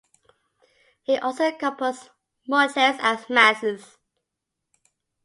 He 1.03 1.15
also 1.19 1.51
composed 1.51 2.09
motets 2.47 2.97
and 3.03 3.23
masses. 3.29 3.99